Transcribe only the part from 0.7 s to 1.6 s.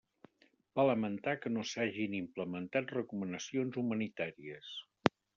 Va lamentar que